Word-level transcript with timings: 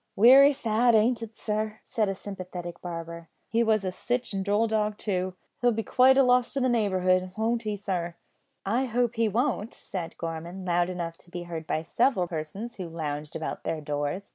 "Wery 0.15 0.51
sad, 0.51 0.95
ain't 0.95 1.21
it, 1.21 1.37
sir?" 1.37 1.79
said 1.83 2.09
a 2.09 2.15
sympathetic 2.15 2.81
barber. 2.81 3.29
"He 3.49 3.61
was 3.63 3.81
sitch 3.95 4.33
a 4.33 4.41
droll 4.41 4.65
dog 4.65 4.97
too. 4.97 5.35
He'll 5.61 5.71
be 5.73 5.83
quite 5.83 6.17
a 6.17 6.23
loss 6.23 6.53
to 6.53 6.59
the 6.59 6.69
neighbourhood; 6.69 7.33
won't 7.37 7.61
he, 7.61 7.77
sir?" 7.77 8.15
"I 8.65 8.85
hope 8.85 9.13
he 9.13 9.29
won't," 9.29 9.75
said 9.75 10.17
Gorman, 10.17 10.65
loud 10.65 10.89
enough 10.89 11.19
to 11.19 11.29
be 11.29 11.43
heard 11.43 11.67
by 11.67 11.83
several 11.83 12.25
persons 12.27 12.77
who 12.77 12.89
lounged 12.89 13.35
about 13.35 13.63
their 13.63 13.79
doors. 13.79 14.29